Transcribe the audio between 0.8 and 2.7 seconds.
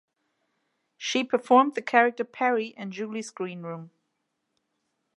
She performed the character Peri